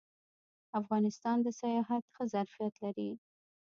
افغانستان 0.79 1.37
د 1.41 1.47
سیاحت 1.61 2.03
ښه 2.13 2.23
ظرفیت 2.33 2.73
لري 2.83 3.09